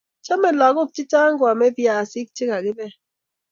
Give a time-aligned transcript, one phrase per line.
[0.25, 2.91] Chomei lagok chechang koamei viasik chekakibel